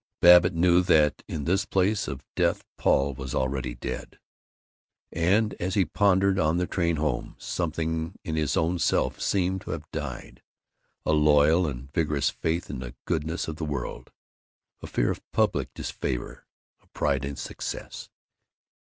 [0.19, 4.17] Babbitt knew that in this place of death Paul was already dead.
[5.11, 9.69] And as he pondered on the train home something in his own self seemed to
[9.69, 10.41] have died:
[11.05, 14.11] a loyal and vigorous faith in the goodness of the world,
[14.81, 16.47] a fear of public disfavor,
[16.81, 18.09] a pride in success.